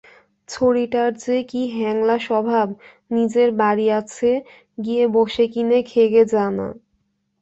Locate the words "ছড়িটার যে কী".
0.49-1.61